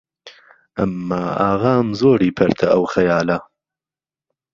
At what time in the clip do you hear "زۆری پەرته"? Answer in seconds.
1.99-2.65